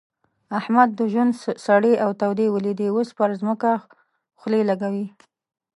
[0.59, 1.33] احمد د ژوند
[1.65, 3.69] سړې او تودې وليدې؛ اوس پر ځمکه
[4.41, 5.07] خولې لګوي.